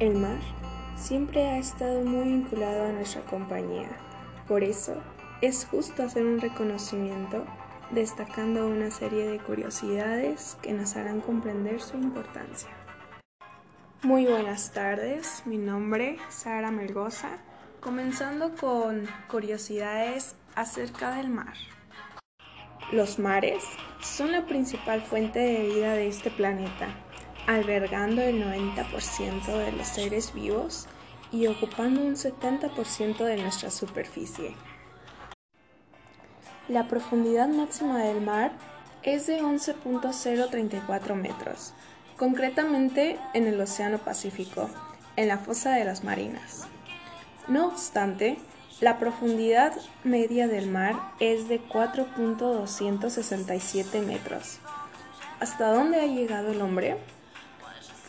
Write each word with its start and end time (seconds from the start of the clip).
El 0.00 0.16
mar 0.16 0.38
siempre 0.96 1.46
ha 1.46 1.58
estado 1.58 2.02
muy 2.02 2.24
vinculado 2.24 2.86
a 2.86 2.92
nuestra 2.92 3.20
compañía. 3.20 3.90
Por 4.48 4.64
eso, 4.64 4.94
es 5.42 5.66
justo 5.66 6.02
hacer 6.02 6.24
un 6.24 6.40
reconocimiento 6.40 7.44
destacando 7.90 8.66
una 8.66 8.90
serie 8.90 9.26
de 9.26 9.38
curiosidades 9.38 10.56
que 10.62 10.72
nos 10.72 10.96
harán 10.96 11.20
comprender 11.20 11.82
su 11.82 11.98
importancia. 11.98 12.70
Muy 14.02 14.24
buenas 14.24 14.72
tardes, 14.72 15.42
mi 15.44 15.58
nombre 15.58 16.16
es 16.26 16.34
Sara 16.34 16.70
Melgoza, 16.70 17.36
comenzando 17.80 18.54
con 18.56 19.06
curiosidades 19.28 20.34
acerca 20.54 21.14
del 21.16 21.28
mar. 21.28 21.52
Los 22.90 23.18
mares 23.18 23.62
son 24.00 24.32
la 24.32 24.46
principal 24.46 25.02
fuente 25.02 25.40
de 25.40 25.62
vida 25.68 25.92
de 25.92 26.08
este 26.08 26.30
planeta, 26.30 26.88
albergando 27.50 28.22
el 28.22 28.42
90% 28.44 29.44
de 29.44 29.72
los 29.72 29.88
seres 29.88 30.32
vivos 30.32 30.86
y 31.32 31.48
ocupando 31.48 32.00
un 32.00 32.14
70% 32.14 33.24
de 33.24 33.38
nuestra 33.38 33.72
superficie. 33.72 34.54
La 36.68 36.86
profundidad 36.86 37.48
máxima 37.48 38.04
del 38.04 38.20
mar 38.20 38.52
es 39.02 39.26
de 39.26 39.42
11.034 39.42 41.16
metros, 41.16 41.74
concretamente 42.16 43.18
en 43.34 43.48
el 43.48 43.60
Océano 43.60 43.98
Pacífico, 43.98 44.70
en 45.16 45.26
la 45.26 45.38
fosa 45.38 45.72
de 45.72 45.84
las 45.84 46.04
Marinas. 46.04 46.68
No 47.48 47.66
obstante, 47.66 48.38
la 48.80 49.00
profundidad 49.00 49.72
media 50.04 50.46
del 50.46 50.70
mar 50.70 50.94
es 51.18 51.48
de 51.48 51.60
4.267 51.60 54.06
metros. 54.06 54.60
¿Hasta 55.40 55.72
dónde 55.72 56.00
ha 56.00 56.06
llegado 56.06 56.52
el 56.52 56.60
hombre? 56.60 56.96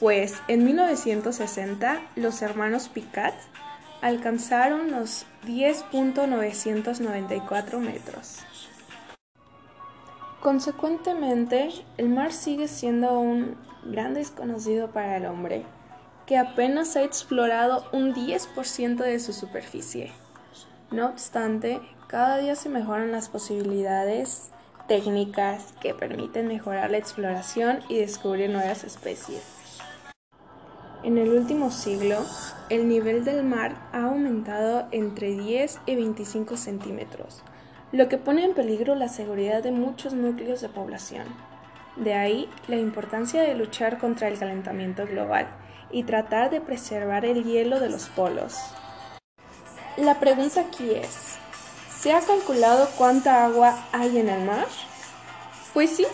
Pues 0.02 0.36
en 0.48 0.66
1960 0.66 2.02
los 2.16 2.41
hermanos 2.41 2.90
Picat 2.90 3.36
alcanzaron 4.02 4.90
los 4.90 5.27
10.994 5.46 7.77
metros. 7.77 8.40
Consecuentemente, 10.40 11.70
el 11.98 12.10
mar 12.10 12.34
sigue 12.34 12.68
siendo 12.68 13.20
un 13.20 13.55
gran 13.85 14.16
desconocido 14.16 14.90
para 14.90 15.18
el 15.18 15.27
hombre, 15.27 15.68
que 16.26 16.40
apenas 16.40 16.96
ha 16.96 17.04
explorado 17.04 17.85
un 17.91 18.16
10% 18.16 18.96
de 18.96 19.20
su 19.20 19.34
superficie. 19.34 20.12
No 20.90 21.05
obstante, 21.05 21.79
cada 22.07 22.40
día 22.40 22.55
se 22.55 22.70
mejoran 22.70 23.12
las 23.12 23.29
posibilidades 23.29 24.49
técnicas 24.88 25.76
que 25.79 25.94
permiten 25.94 26.48
mejorar 26.48 26.90
la 26.90 26.98
exploración 26.98 27.82
y 27.88 27.99
descubrir 27.99 28.49
nuevas 28.49 28.84
especies. 28.84 29.60
En 31.04 31.18
el 31.18 31.34
último 31.34 31.71
siglo, 31.71 32.24
el 32.70 32.88
nivel 32.88 33.26
del 33.26 33.44
mar 33.44 33.76
ha 33.91 34.04
aumentado 34.04 34.88
entre 34.91 35.32
10 35.32 35.80
y 35.88 35.96
25 35.96 36.57
centímetros, 36.57 37.41
lo 37.91 38.07
que 38.07 38.20
pone 38.20 38.46
en 38.46 38.54
peligro 38.54 38.94
la 38.94 39.10
seguridad 39.10 39.63
de 39.63 39.72
muchos 39.72 40.13
núcleos 40.13 40.62
de 40.62 40.70
población. 40.70 41.26
De 41.96 42.13
ahí 42.13 42.48
la 42.68 42.77
importancia 42.77 43.41
de 43.41 43.55
luchar 43.55 43.98
contra 43.98 44.27
el 44.27 44.38
calentamiento 44.38 45.07
global 45.07 45.48
y 45.90 46.04
tratar 46.04 46.52
de 46.52 46.62
preservar 46.62 47.26
el 47.26 47.46
hielo 47.46 47.79
de 47.79 47.90
los 47.90 48.07
polos. 48.10 48.60
La 49.98 50.20
pregunta 50.20 50.62
aquí 50.62 50.91
es, 50.91 51.38
¿se 51.98 52.13
ha 52.13 52.22
calculado 52.22 52.88
cuánta 52.96 53.44
agua 53.44 53.88
hay 53.91 54.20
en 54.20 54.29
el 54.29 54.46
mar? 54.46 54.68
Pues 55.74 55.96
sí. 55.96 56.05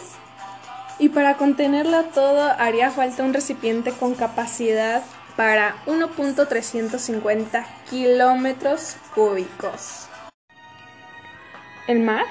Y 0.99 1.09
para 1.09 1.37
contenerla 1.37 2.03
todo 2.13 2.51
haría 2.57 2.89
falta 2.91 3.23
un 3.23 3.33
recipiente 3.33 3.91
con 3.91 4.15
capacidad 4.15 5.03
para 5.35 5.75
1.350 5.85 7.65
kilómetros 7.89 8.97
cúbicos. 9.13 10.07
El 11.87 11.99
mar 12.01 12.25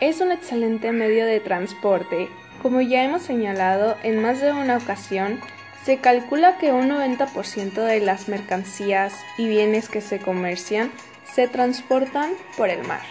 es 0.00 0.20
un 0.20 0.32
excelente 0.32 0.92
medio 0.92 1.24
de 1.24 1.40
transporte. 1.40 2.28
Como 2.60 2.80
ya 2.80 3.04
hemos 3.04 3.22
señalado 3.22 3.96
en 4.02 4.20
más 4.20 4.40
de 4.40 4.52
una 4.52 4.76
ocasión, 4.76 5.40
se 5.84 5.98
calcula 5.98 6.58
que 6.58 6.72
un 6.72 6.90
90% 6.90 7.72
de 7.82 8.00
las 8.00 8.28
mercancías 8.28 9.14
y 9.38 9.48
bienes 9.48 9.88
que 9.88 10.00
se 10.00 10.18
comercian 10.18 10.90
se 11.32 11.46
transportan 11.46 12.32
por 12.56 12.68
el 12.68 12.86
mar. 12.86 13.02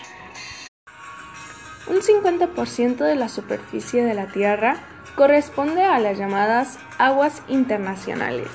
Un 1.87 2.01
50% 2.01 2.97
de 2.97 3.15
la 3.15 3.29
superficie 3.29 4.03
de 4.03 4.13
la 4.13 4.27
Tierra 4.27 4.77
corresponde 5.17 5.81
a 5.81 5.99
las 5.99 6.19
llamadas 6.19 6.77
aguas 6.99 7.41
internacionales, 7.47 8.49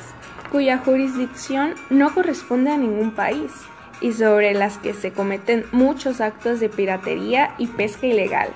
cuya 0.52 0.78
jurisdicción 0.78 1.74
no 1.90 2.14
corresponde 2.14 2.70
a 2.70 2.76
ningún 2.76 3.16
país 3.16 3.50
y 4.00 4.12
sobre 4.12 4.54
las 4.54 4.78
que 4.78 4.94
se 4.94 5.12
cometen 5.12 5.64
muchos 5.72 6.20
actos 6.20 6.60
de 6.60 6.68
piratería 6.68 7.56
y 7.58 7.66
pesca 7.66 8.06
ilegal. 8.06 8.50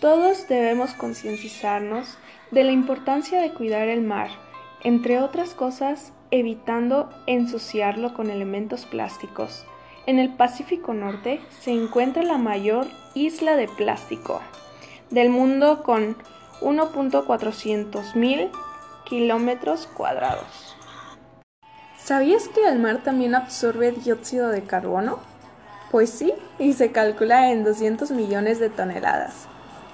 Todos 0.00 0.46
debemos 0.46 0.94
concientizarnos 0.94 2.18
de 2.52 2.62
la 2.62 2.70
importancia 2.70 3.40
de 3.42 3.52
cuidar 3.52 3.88
el 3.88 4.02
mar, 4.02 4.30
entre 4.84 5.20
otras 5.20 5.54
cosas, 5.54 6.12
evitando 6.30 7.10
ensuciarlo 7.26 8.14
con 8.14 8.30
elementos 8.30 8.86
plásticos. 8.86 9.66
En 10.06 10.20
el 10.20 10.32
Pacífico 10.36 10.94
Norte 10.94 11.40
se 11.58 11.72
encuentra 11.72 12.22
la 12.22 12.38
mayor 12.38 12.86
isla 13.16 13.56
de 13.56 13.66
plástico 13.66 14.40
del 15.10 15.30
mundo 15.30 15.82
con 15.82 16.16
1.400 16.60 18.14
mil 18.14 18.50
kilómetros 19.04 19.86
cuadrados. 19.86 20.76
¿Sabías 21.96 22.48
que 22.48 22.66
el 22.66 22.78
mar 22.78 23.02
también 23.04 23.34
absorbe 23.34 23.92
dióxido 23.92 24.48
de 24.48 24.62
carbono? 24.62 25.18
Pues 25.90 26.10
sí, 26.10 26.32
y 26.58 26.72
se 26.74 26.92
calcula 26.92 27.50
en 27.50 27.64
200 27.64 28.10
millones 28.10 28.58
de 28.58 28.70
toneladas, 28.70 29.46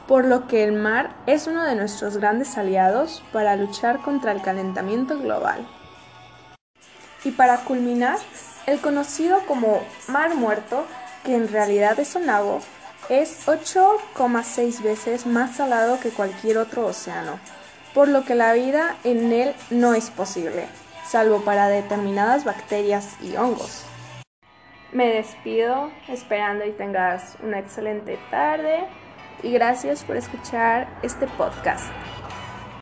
por 0.09 0.25
lo 0.25 0.47
que 0.49 0.65
el 0.65 0.73
mar 0.73 1.15
es 1.27 1.47
uno 1.47 1.65
de 1.65 1.77
nuestros 1.77 2.17
grandes 2.17 2.59
aliados 2.59 3.23
para 3.33 3.57
luchar 3.57 4.01
contra 4.01 4.33
el 4.33 4.43
calentamiento 4.43 5.19
global. 5.19 5.67
Y 7.25 7.31
para 7.31 7.59
culminar, 7.65 8.19
el 8.67 8.81
conocido 8.81 9.41
como 9.47 9.81
Mar 10.09 10.35
Muerto, 10.35 10.85
que 11.25 11.35
en 11.35 11.49
realidad 11.49 11.99
es 11.99 12.15
un 12.15 12.27
lago, 12.27 12.61
es 13.09 13.47
8,6 13.47 14.83
veces 14.83 15.27
más 15.27 15.57
salado 15.57 16.01
que 16.01 16.11
cualquier 16.11 16.59
otro 16.59 16.87
océano, 16.87 17.39
por 17.95 18.09
lo 18.09 18.25
que 18.25 18.35
la 18.35 18.53
vida 18.53 18.97
en 19.05 19.33
él 19.33 19.55
no 19.71 19.95
es 19.95 20.11
posible 20.11 20.67
salvo 21.05 21.41
para 21.45 21.69
determinadas 21.69 22.45
bacterias 22.45 23.17
y 23.23 23.37
hongos. 23.37 23.85
Me 24.93 25.07
despido 25.09 25.91
esperando 26.09 26.65
y 26.65 26.73
tengas 26.73 27.37
una 27.43 27.59
excelente 27.59 28.19
tarde 28.31 28.85
y 29.43 29.53
gracias 29.53 30.05
por 30.05 30.17
escuchar 30.17 30.89
este 31.03 31.27
podcast. 31.27 31.85